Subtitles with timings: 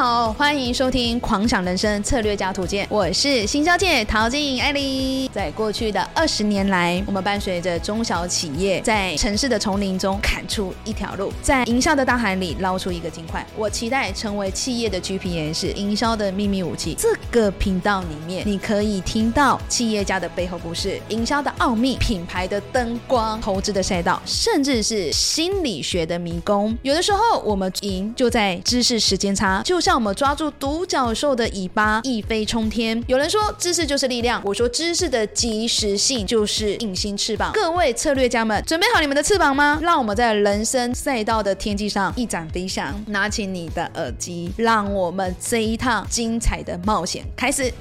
[0.00, 5.28] 好，欢迎收听《狂想人生策略家图鉴》，我是新小姐陶静艾莉。
[5.28, 13.46] 在过去的二十年来，我们伴随着中小企业在城市的丛林中砍出一条路，在营销的大海里捞出一个金块。
[13.54, 16.96] 我期待成为企业的 GPS，营销的秘密武器。
[16.98, 26.74] 这个频道里面，你可以听到企业家的背后故事、营销的奥秘、品牌的灯光、投资的赛道，甚至是心理学的迷宫。
[26.80, 33.02] 有的时候，我们赢就在知识时间差，就像我们抓住独角兽的尾巴一飞冲天。
[33.06, 37.50] 有人说知识就是力量，我说知识的及时性就是隐形翅膀。
[37.52, 39.78] 各位策略家们，准备好你们的翅膀吗？
[39.82, 42.94] 让我们在人生赛道的天际上一展飞翔。
[43.08, 47.72] 拿起你的耳机，让我们这一趟精彩的冒险开始。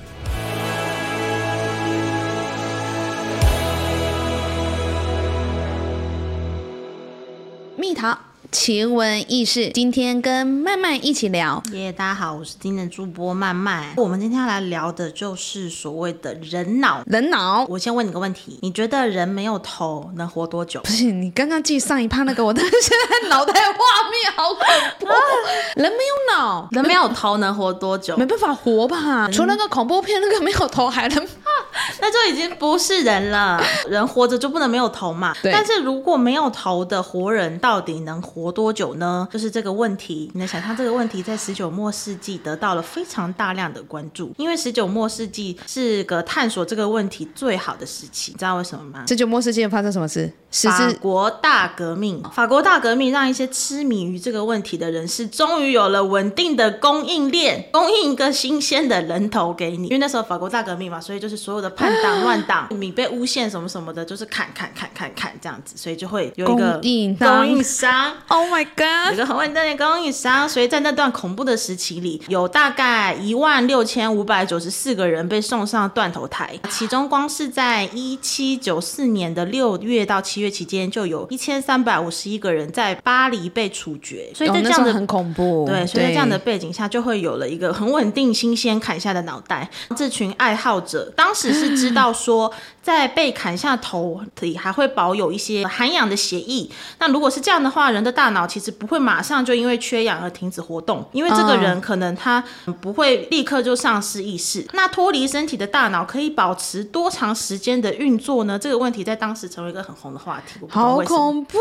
[7.76, 8.18] 蜜桃
[8.52, 11.62] 奇闻异事，今天跟曼曼一起聊。
[11.72, 13.94] 耶大家好，我是今天的主播曼曼。
[13.96, 17.04] 我们今天要来聊的就是所谓的人脑。
[17.06, 20.90] 人脑我先问你个问题，你觉得人没有头能活多久不？
[20.90, 24.66] 是你刚刚记上一趴那个，我的现在脑袋画面好恐
[25.00, 25.08] 怖。
[25.76, 28.18] 人没有脑，人没有头能活多久？
[28.18, 29.30] 没办法活吧？
[29.32, 31.28] 除了那个恐怖片，那个没有头还能
[32.02, 33.62] 那就已经不是人了。
[33.88, 35.36] 人活着就不能没有头嘛？
[35.42, 39.28] 对但是如果没有头的活人，到底能活多久呢？
[39.32, 40.30] 就是这个问题。
[40.34, 48.32] 你能想象这个问题在十九末世纪得到了非常大量的关注，因为十九末世纪是个探索这个问题最好的时期。
[48.32, 49.06] 你知道为什么吗？
[49.08, 50.32] 十九末世纪发生什么事？
[50.52, 59.84] 法国大革命，法国大革命让一些痴迷于这个问题的人士，终于有了稳定的供应链，供应一个新鲜的人头给你。
[59.88, 68.14] 因为那时候法国大革命嘛，所以就是所有的叛党乱党，你被诬陷什么什么的，就是砍砍砍砍砍这样子，所以就会有一个供应商供应商。
[68.28, 69.14] ，Oh my God！
[69.14, 84.30] 一个很稳定的供应商，所以在那段恐怖的时期里，有大概一万六千五百九十四个人被送上断头台，其中光是在一七九四年的六月到七月期间，就有一千三百五十一个人在巴黎被处决。
[84.34, 89.70] 所以哦在这样的那时候很恐怖，对，所以在这样的背景下，就会有了一个很稳定、新鲜砍下的脑袋。
[89.96, 96.70] 这群爱好者当时是知道说，在被砍下头里还会保有一些含氧的血液。
[97.00, 102.44] 那如果是这样的话，人的大脑其实不会马上就因为缺氧而停止活动，因为这个人可能他
[102.80, 104.66] 不会立刻就丧失意识。
[104.74, 108.58] 那脱离身体的大脑可以保持多长时间的运作呢？
[108.58, 110.60] 这个问题在当时成为一个很红的话题。
[110.70, 111.58] 好恐怖。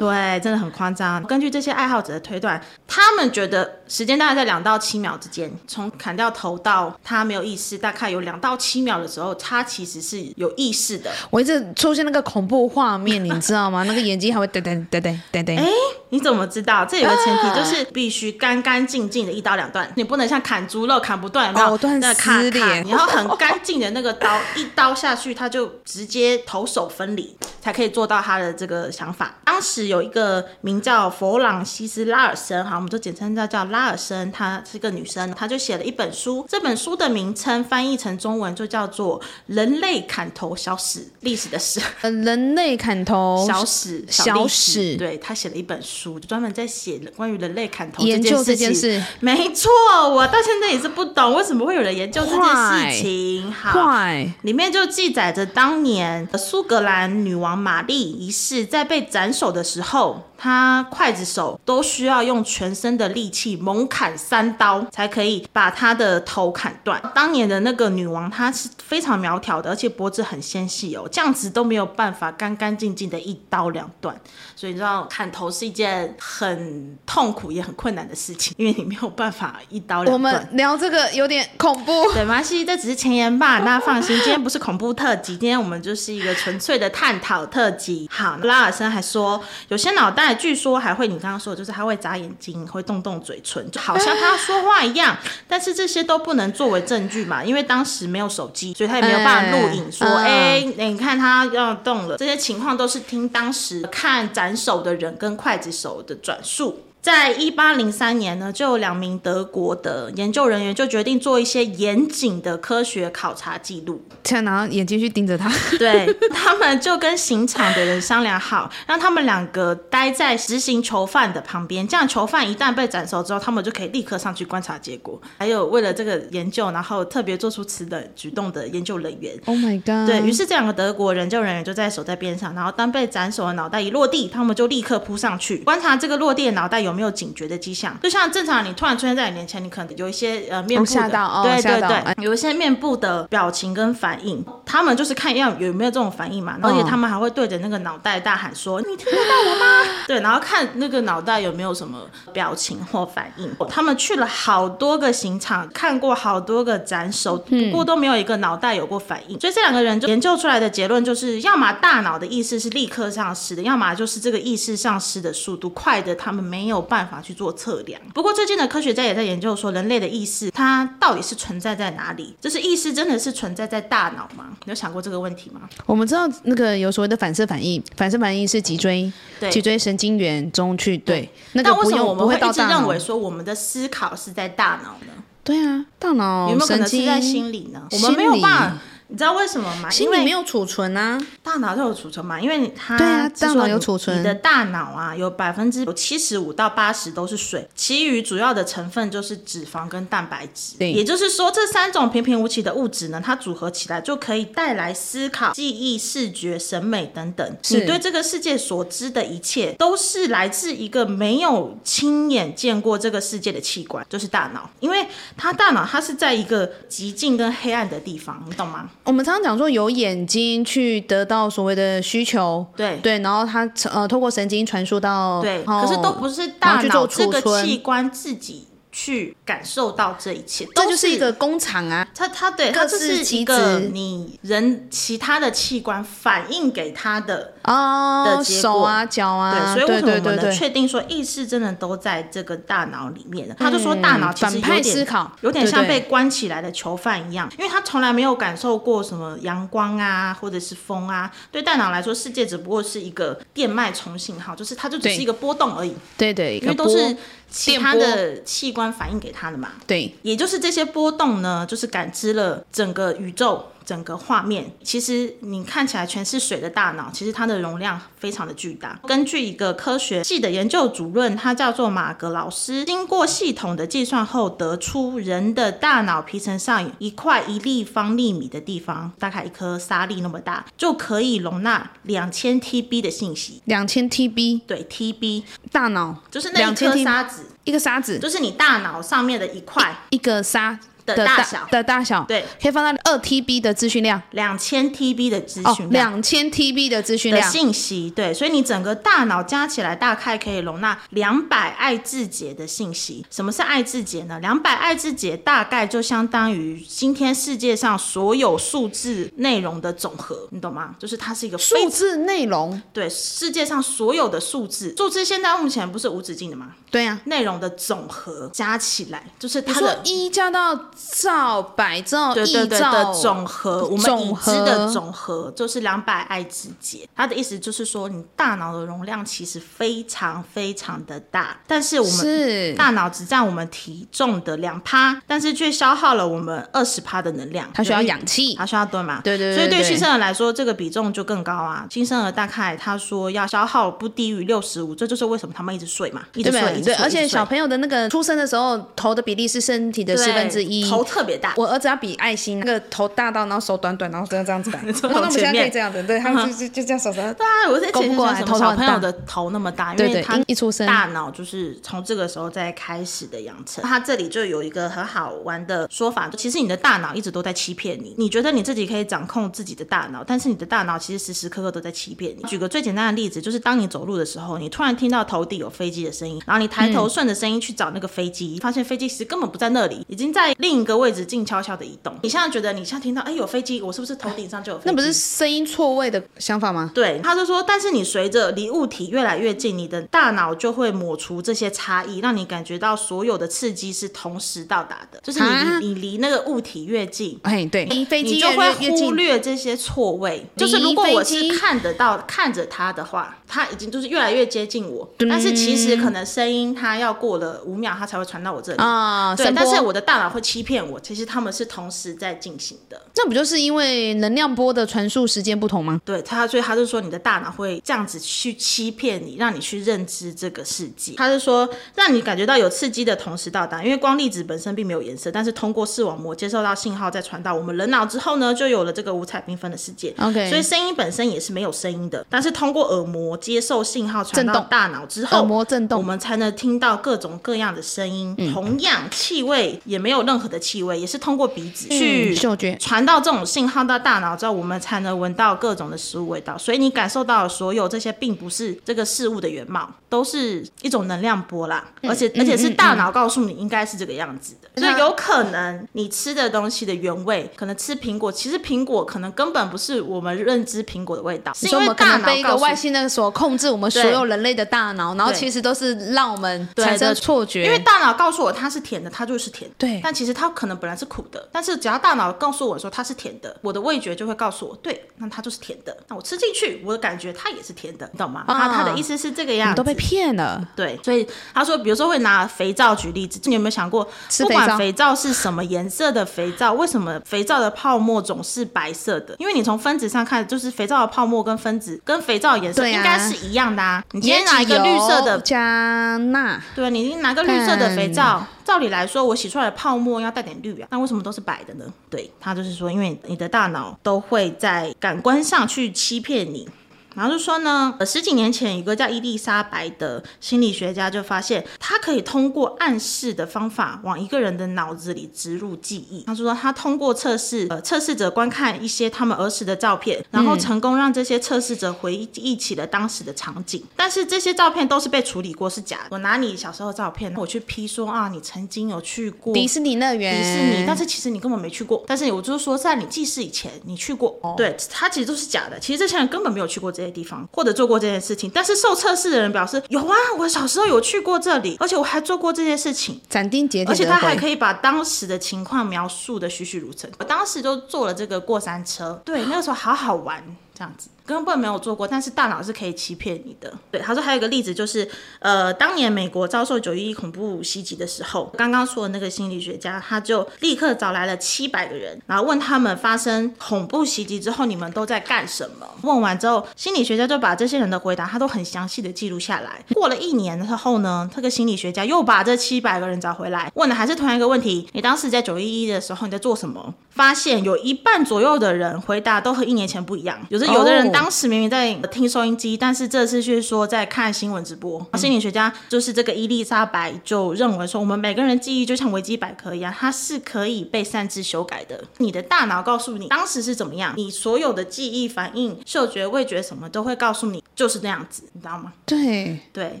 [0.00, 1.22] 对，真的很夸张。
[1.24, 11.10] 根据这些爱好者的推断，他们觉得时间大概在两到七秒之间，从砍掉头到他没有意识，大概有两到七秒的时候，他其实是有意识的。
[11.30, 13.82] 我一直出现那个恐怖画面，你知道吗？
[13.88, 15.58] 那个眼睛还会噔噔噔噔噔噔。
[15.58, 15.68] 哎，
[16.10, 16.84] 你怎么知道？
[16.84, 21.66] 这有个前提就是必须干干净净的一刀两断，你不能像砍猪肉砍不断，有没有？
[21.66, 29.34] 藕断那砍丝连砍你要很干净的那个刀， 一刀下去，他就直接头手分离，才可以做到他的这个想法。
[29.44, 41.80] 当时有一个名叫弗朗西斯拉尔森，哈，我们就简称叫叫拉尔森，她是个女生，她就写了一本书，这本书的名称翻译成中文就叫做《人类砍头小史》，历史的史。
[42.00, 48.72] 呃人类砍头小史小历史对他写了一本书，就专门在写关于人类砍头研究这件。
[48.74, 49.70] 事，没错，
[50.08, 53.52] 我到现在也是不懂为什么会有人研究这件事情。
[53.52, 67.00] 好，坏里面就记载着当年苏格兰女王玛丽一世在被斩首的时候，她刽子手都需要用全身的力气猛砍三刀，才可以把她的头砍断。
[67.14, 74.18] 当年的那个女王，她是非常苗条的，而且脖子很纤细哦，这样子都没有办法干干净净的一刀两断。
[74.54, 80.18] 所以你知道，砍头是一件很痛苦也很困难的事情，因为你没有办法一刀两断我。
[80.18, 82.12] 们聊这个有点恐怖。
[82.12, 84.16] 对，没关系，这只是前言吧，大家放心。
[84.18, 88.08] 今天不是恐怖特辑，今天我们就是一个纯粹的探讨特辑。
[88.10, 95.16] 好，拉尔森还说，有些脑袋据说还会，你刚刚说的就是他会眨眼睛，会动动嘴唇，就好像他说话一样。
[95.48, 102.16] 但是这些都不能作为证据嘛，因为当时没有手机，所以他也没有办法录影说，嗯哎、你看他要动了。
[102.16, 106.80] 这些情况都是听当时看斩首的人跟刽子手的转述。
[107.02, 114.00] 在一八零三年呢，就有两名德国的研究人员就决定做一些严谨的科学考察记录。
[114.22, 125.20] 天哪眼睛去盯着他，对他们就跟刑场的人商量好，让他们两个待在执行囚犯的旁边，这样囚犯一旦被斩首之后，他们就可以立刻上去观察结果。
[125.36, 129.36] 还有为了这个研究，然后特别做出此等举动的研究人员。
[129.46, 130.08] Oh my god！
[130.08, 137.98] 对于是，这两个德国研究人员就在守在边上，然后当被斩首的脑袋一落地，他们就立刻扑上去观察这个落地的脑袋有有没有警觉的迹象。
[138.02, 151.98] 就像正常你突然出现在你面前，你可能有一些呃面部的，对对对，有一些面部的表情跟反应，他们就是看要有没有这种反应嘛，而且他们还会对着那个脑袋大喊说：“你听得到我吗？” 对，然后看那个脑袋有没有什么
[152.32, 153.50] 表情或反应。
[153.70, 159.40] 他们去了好多个刑场，看过好多个斩首，不过都没有一个脑袋有过反应。
[159.40, 168.00] 所以这两个人就研究出来的结论就是，要么大脑的意识是立刻丧失的，要么就是这个意识丧失的速度快的，他们没有办法去做测量。
[168.14, 172.34] 不过最近的科学家也在研究说，人类的意识它到底是存在在哪里？
[172.40, 174.56] 就是意识真的是存在在大脑吗？
[174.64, 175.60] 你有想过这个问题吗？
[175.84, 182.98] 我们知道那个有所谓的反射反应，反射反应是脊椎对脊椎神经元中去对，那为什么我们会一直认为。
[183.02, 185.22] 说我们的思考是在大脑呢？
[185.42, 187.82] 对啊，大脑有没有可能是在心里呢？
[187.90, 188.78] 我们没有办法，
[189.12, 189.90] 你知道为什么吗？
[189.90, 191.20] 心因为里没有储存啊。
[191.42, 200.78] 大脑都有储存嘛，因为它对啊大脑有储存你的大脑啊有百分之七十五到八十都是水，其余主要的成分就是脂肪跟蛋白质。
[200.78, 207.56] 对也就是说这三种平平无奇的物质呢，它组合起来就可以带来思考、记忆、视觉、审美等等。
[207.68, 214.70] 你对这个世界所知的一切，都是来自一个没有亲眼见过这个世界的器官，就是大脑。
[214.80, 215.06] 因为
[215.36, 218.88] 它大脑它是在一个极静跟黑暗的地方，你懂吗？
[219.04, 222.96] 我们常常讲说，有眼睛去得到所谓的需求，对。
[223.02, 227.66] 对，然后它呃透过神经传输到对，哦可是都不是大脑这个储存。
[227.66, 232.06] 器官自己去感受到这一切，这就是一个工厂啊。
[232.14, 237.54] 它它对它各这是一个你人其他的器官反应给它的。
[237.64, 243.54] 哦的，结果手啊，脚啊，对，所以为什么我们能确定说意识真的都在这个大脑里面呢？
[243.56, 251.30] 他就说大脑其实有点思考有点像被关起来的囚犯一样，因为他从来没有感受过什么阳光啊，或者是风啊。
[251.52, 257.16] 对大脑来说，世界只不过是一个电脉冲信号，就是它就只是一个波动而已，对对，因为都是
[257.52, 259.72] 其他的器官反应给他的嘛。
[259.86, 264.72] 对也就是这些波动呢，就是感知了整个宇宙、整个画面。
[264.82, 268.98] 其实你看起来全是水的大脑，其实它的容量非常的巨大。
[269.06, 283.62] 根据一个科学系的研究主任，他叫做马格老师，经过系统的计算后，得出人的大脑皮层上一块一立方厘米的地方，大概一颗沙粒那么大，就可以容纳两千 TB 的信息。
[283.66, 296.10] 两千 TB 对，TB 大脑就是那一颗沙子，一个沙子，就是你大脑上面的一块一个沙的的大大小的大小，对，可以放到二 TB 的资讯量两千 TB 的资哦，讯量。
[296.10, 303.24] 两千 TB 的资讯量，信息，对，所以你整个大脑加起来大概可以容纳两百爱字节的信息。
[303.30, 304.38] 什么是爱字节呢？
[304.40, 310.94] 两百爱字节大概就相当于今天世界上所有数字内容的总和，你懂吗？
[310.98, 316.72] 就是它是一个数字内容，对世界上所有的数字，数字现在目前不是无止境的吗？
[316.90, 327.08] 对呀、内容的总和加起来就是它的一加到兆、百兆、对对对亿兆的总和，我们已总知的总和就是两百爱之节。
[327.14, 337.68] 它的意思就是说，你大脑的容量其实非常非常的大，但是我们是大脑只占我们体重的两趴，但是却消耗了我们二十趴的能量。
[337.74, 339.20] 它需要氧气它需要对嘛？
[339.22, 341.86] 对对对所以对对新生儿来说，这个比重就更高啊。
[341.90, 346.78] 新生儿大概他说要消耗不低于六十五，这就是为什么他们一直睡嘛，一直睡，对对？
[346.80, 350.81] 一直睡，而且小朋友的那个出生的时候，头的比例是身体的对四分之一。
[350.88, 351.54] 头特别大。
[351.56, 354.80] 我儿子要比爱心，那个头大到，然后手短短，然后这样这样子摆。
[354.92, 357.20] 从然后他们现在前面可以这样子，对他们就就就这样手手。
[357.20, 363.82] 对啊，我在前面勾不过来说小朋友的头那么大，因为他一一出生大脑就是从这个时候再开始的养成。
[363.84, 372.42] 他这里就有一个很好玩的说法，其实你的大脑一直都在欺骗你，你觉得你自己可以掌控自己的大脑，但是你的大脑其实时时刻刻都在欺骗你。
[372.44, 382.12] 举个最简单的例子，就是当你走路的时候，你突然听到头顶有飞机的声音，然后你抬嗯头顺着声音去找那个飞机，发现飞机其实根本不在那里，已经在另一个位置静悄悄的移动。
[382.22, 384.90] 你现在觉得你现在听到哎有飞机，我是不是头顶上就有飞机？
[384.90, 386.90] 那不是声音错位的想法吗？
[386.92, 395.20] 对，他就说，但是你随着离物体越来越近，你的大脑就会抹除这些差异，让你感觉到所有的刺激是同时到达的。
[395.22, 399.12] 就是你啊离你离那个物体越近，哎，对，离飞机你就会忽。
[399.12, 400.46] 略这些错位。
[400.56, 408.78] 就是如果我是看得到看着它的话，它已经就是越来越接近我，但是其实可能声音它要过了五秒，它才会传到我这里。
[408.78, 413.02] 啊，对，但是我的大脑会欺欺骗我，其实他们是同时在进行的。
[413.16, 416.00] 那不就是因为能量波的传输时间不同吗？
[416.04, 421.14] 对他，所以他就说你的大脑会这样子去欺骗你，让你去认知这个世界。
[421.16, 430.14] 他是说让你感觉到有刺激的同时到达，因为光粒子本身并没有颜色，但是通过视网膜接受到信号，再传到我们人脑之后呢，就有了这个五彩缤纷的世界。
[430.20, 438.32] OK 所以声音本身也是没有声音的，但是通过耳膜接受信号传到大脑之后，耳膜震动我们才能听到各种各样的声音。
[438.38, 446.56] 嗯同样，气味也没有任何的气味，也是通过鼻子去嗯嗅觉传到这种信号到大脑之后，我们才能闻到各种的食物味道。
[446.56, 451.84] 所以你感受到的所有这些，并不是这个事物的原貌，都是一种能量波啦。
[452.02, 462.42] 而且而且是大脑告诉你应该是这个样子的，所以有可能你吃的东西的原味，可能吃苹果，其实苹果可能根本不是我们认知苹果的味道，是因为大脑被一。
[462.42, 467.64] 个外星人所控制我们所有人类的大脑，然后其实都是让我们对产生错觉。
[467.64, 469.76] 因为大脑告诉我它是甜的，它就是甜的。
[469.78, 475.96] 对但其实它可能本来是苦的，但是只要大脑告诉我说它是甜的，我的味觉就会告诉我，对，那它就是甜的。
[476.08, 478.44] 那我吃进去，我的感觉它也是甜的，你懂吗？
[478.46, 480.66] 啊他他的意思是这个样都被骗了。
[480.76, 484.06] 对，所以他说，比如说会拿肥皂举例子，你有没有想过，
[484.38, 489.34] 不管肥皂是什么颜色的肥皂，为什么肥皂的泡沫总是白色的？
[489.38, 494.02] 因为你从分子上看，就是肥皂的泡沫跟分子跟肥皂的颜色应该是一样的啊。
[494.12, 501.84] 你今天拿一个绿色的加钠，对，你拿个绿色的肥皂，照理来说，我洗出来的泡沫要带点绿啊，那为什么都是白的呢？
[502.08, 506.68] 对，他就是说，因为你的大脑都会在感官上去欺骗你。
[507.14, 516.24] 然后就说呢，呃十几年前有一个叫伊丽莎白的心理学家就发现，他可以通过暗示的方法往一个人的脑子里植入记忆。
[516.26, 523.82] 他说他通过测试，呃，测试者观看一些他们儿时的照片，然后成功让这些测试者回忆起了当时的场景。
[523.96, 526.08] 但是这些照片都是被处理过，是假的。
[526.10, 532.04] 我拿你小时候的照片，我去批说啊，你曾经有去过迪士尼乐园，迪士尼，但是其实你根本没去过。
[532.06, 534.38] 但是我就是说，在你记事以前，你去过。
[534.56, 535.78] 对，他其实都是假的。
[535.78, 538.50] 其实这些人根本没有去过这些地方，或者做过这件事情。
[538.54, 543.20] 但是受测试的人表示，有啊，我小时候有去过这里，而且我还做过这件事情。
[543.28, 547.10] 斩钉截铁而且他还可以以把当时的情况描述的栩栩如生。
[547.18, 550.44] 我当时就坐了这个过山车，对，那个时候好好玩，
[550.74, 553.72] 这样子根本没有做过，但是大脑是可以欺骗你的。
[553.90, 565.86] 对，他说还有一个例子就是，呃，当年美国遭受九一一恐怖袭击的时候，刚刚说的那个心理学家，他就立刻找来了七百个人，然后问他们发生恐怖袭击之后，你们都在干什么？
[566.02, 569.84] 问完之后，心理学家就把这些人的回答，他都很详细的记录下来。
[569.94, 576.94] 过了一年之后呢，这个心理学家又把这七百个人找回来，问的还是同样一个问题：你当时在九一一的时候你在做什么？
[577.10, 585.04] 发现有一半左右的人回答都和一年前不一样，有的有的人当时明明在听收音机，但是这次却说在看新闻直播。
[585.14, 592.02] 心理学家就是这个伊丽莎白就认为说，我们每个人记忆就像维基百科一样，它是可以被擅自修改的。
[592.18, 598.92] 你的大脑告诉你当时是怎么样，你所有的记忆、反应、嗅觉、味觉什么都会告诉你就是那样子，你知道吗？
[599.04, 600.00] 对，对，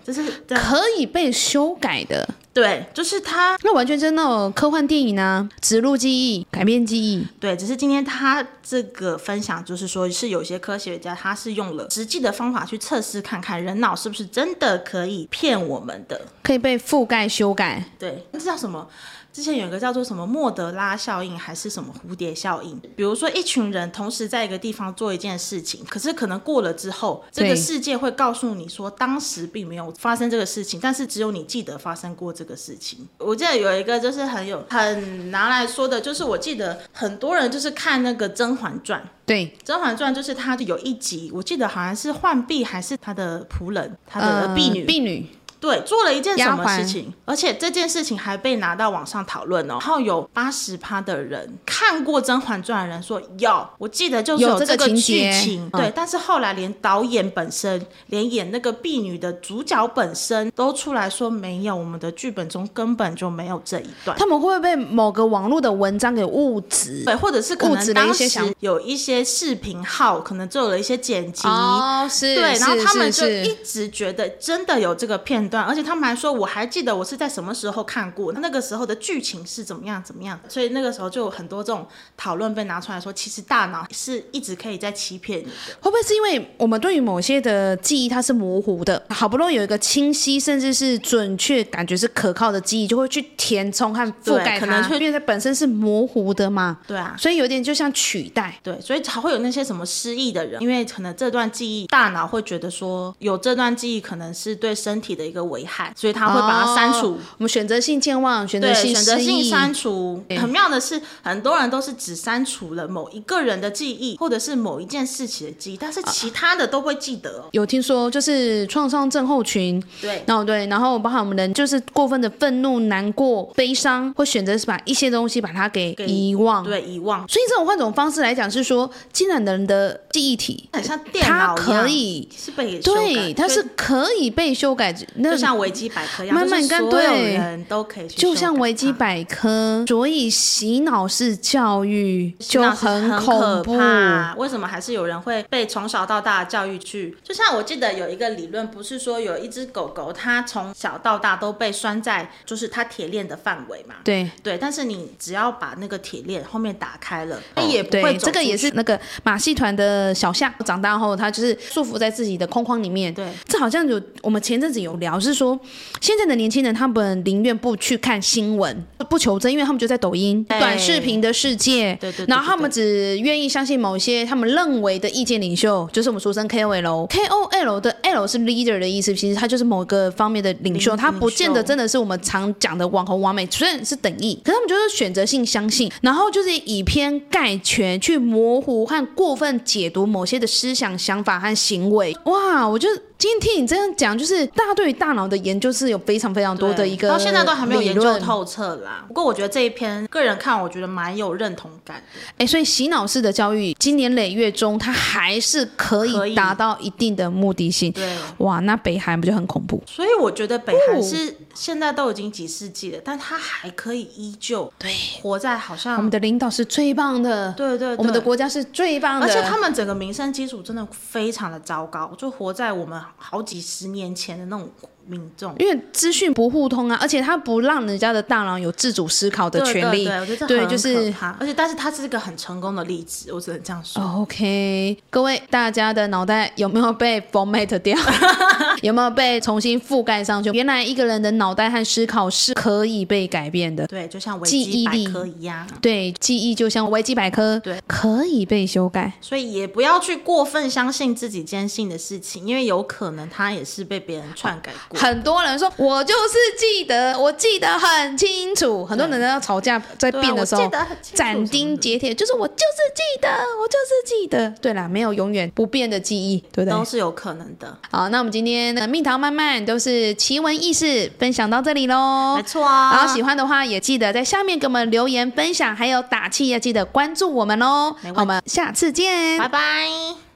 [0.04, 2.28] 这是可以被修改的。
[2.52, 7.26] 对，就是他那完全是那种科幻电影啊，植入记忆、改变记忆。
[7.40, 16.20] 对，只是今天他这个分享，就是说是有些科学家他是用了实际的方法去测试看看人脑是不是真的可以骗我们的。
[16.42, 18.86] 可以被覆盖修改，对，这叫什么？
[19.32, 22.78] 之前有一个叫做什么莫德拉效应，还是什么蝴蝶效应？
[22.94, 33.08] 比如说，一群人同时在一个地方做一件事情，可是可能过了之后，这个世界会告诉你说，当时并没有发生这个事情，但是只有你记得发生过这个事情。
[33.18, 39.00] 我记得有一个就是很有很拿来说的，就是我记得很多人就是看那个《甄嬛传》。
[39.24, 45.28] 对，《甄嬛传》就是它有一集，我记得好像是浣碧还是她的仆人，她的婢女，呃婢女，
[45.62, 49.74] 对，做了一件什么事情，而且这件事情还被拿到网上讨论哦。
[49.74, 55.92] 然后有八十趴的人看过《甄嬛传》的人说有，我记得就是有这个剧情对。
[55.94, 64.18] 但是后来连导演本身，连演那个婢女的主角本身都出来说没有，我们的剧本中根本就没有这一段。
[64.18, 67.04] 他们会不会被某个网络的文章给误植？
[67.04, 85.50] 对，或者是可能当时有一些视频号可能做了一些剪辑，哦，是，对，然后他们就一直觉得真的有这个片段，而且他们还说，我还记得我是在什么时候看过，那个时候的剧情是怎么样怎么样，所以那个时候就有很多这种讨论被拿出来说，其实大脑是一直可以在欺骗你的。
[85.80, 98.58] 会不会是因为我们对于某些的记忆它是模糊的，好不容易有一个清晰甚至是准确、感觉是可靠的记忆，就会去填充和覆盖可能会因为它本身是模糊的嘛，对啊，所以有点就像取代。
[98.62, 107.12] 对，所以才会有那些什么失忆的人，因为可能这段记忆，大脑会觉得说有这段记忆可能是对身体的一个个危害，所以他会把它删除。
[107.12, 110.22] 哦我们选择性健忘，选择，性选择性删除。
[110.38, 117.44] 很妙的是，很多人都是只删除了某一个人的记忆，或者是某一件事情的记忆，但是其他的都会记得哦。
[117.52, 126.62] 有听说就是创伤症候群，对，然后对，然后包含我们人就是过分的愤怒、难过、悲伤，会选择是把一些东西把它给给遗忘。
[126.62, 132.28] 对，遗忘，所以这种换种方式来讲是说，既然人的记忆体，很像电脑可以。
[132.36, 143.76] 是被对，它是可以被修改，那就像维基百科一样，慢慢跟所有人都可以去就像维基百科，所以洗脑式教育就很恐可怖。
[143.78, 144.34] 怕。
[144.36, 147.16] 为什么还是有人会被从小到大的教育去？
[147.22, 153.96] 就像我记得有一个理论，不是说有一只狗狗，它从小到大都被拴在就是它铁链的范围嘛。
[154.04, 163.12] 对对，但是你只要把那个铁链后面打开了，它也不会走这个也是那个马戏团的小象，长大后它就是束缚在自己的框框里面。
[163.12, 165.58] 对，这好像有我们前阵子有聊，是说
[166.00, 177.08] 现在的年轻人他们宁愿不去看新闻，不求真，因为他们就在抖音短视频的世界，对对对然后他们只愿意相信某些他们认为的意见领袖，就是我们俗称 KOL。
[177.08, 192.16] KOL 的 L 是 leader 的意思，其实他就是某个方面的领袖，领他不见得真的是我们常讲的网红完美，虽然是等义，可是他们就是选择性相信，然后就是以偏概全去模糊和过分解读某些的思想、想法和行为。
[192.24, 192.88] 哇，我就
[193.22, 199.04] 今天听你这样讲，就是大家对于大脑的研究是有非常非常多的一个到现在都还没有研究透彻啦。
[199.06, 202.20] 不过我觉得这一篇个人看，我觉得蛮有认同感的。
[202.38, 207.92] 哎，所以洗脑式的教育，今年累月中，它还是可可以以达到一定的目的性。
[207.92, 209.80] 对，哇，那北韩不就很恐怖？
[209.86, 217.96] 所以我觉得北韩哦是现在都已经几世纪了，但他还可以依旧对，活在好像我们的领导是最棒的，对对对。
[217.96, 224.70] 我们的国家是最棒的，而且他们整个民生基础真的非常的糟糕，就活在我们好几十年前的那种
[225.06, 225.54] 民众。
[225.58, 230.04] 因为资讯不互通啊，而且他不让人家的大脑有自主思考的权利。
[230.04, 234.02] 对对，我觉得这对很就是可怕而且但是他是一个很成功的例子，我只能这样说。
[234.02, 237.96] OK，各位大家的脑袋有没有被 format 掉？
[238.82, 240.50] 有没有被重新覆盖上去？
[240.50, 243.86] 原来一个人的脑袋和思考是可以被改变的。
[243.86, 245.66] 对，就像维基百科一样。
[245.80, 249.12] 对，记忆就像维基百科，对，可以被修改。
[249.20, 255.00] 所以也不要去过分相信自己坚信的事情，因为有可能他也是被别人篡改过。
[255.00, 258.84] 很多人说，我就是记得，我记得很清楚。
[258.84, 260.70] 很多人在吵架在对啊辩的时候
[261.14, 263.28] 斩钉截铁，就是我就是记得，
[263.60, 264.50] 我就是记得。
[264.60, 266.84] 对啦，没有永远不变的记忆，对不对都？
[266.84, 272.42] 是有可能的，好，那我们今天的蜜桃慢慢都是奇闻异事分享到这里喽没。
[272.42, 272.92] 错啊。
[272.92, 277.94] 然后喜欢的话，也记得在下面给我们留言分享，还有打气，要记得关注我们哦。
[278.16, 280.31] 我们下次见，拜拜。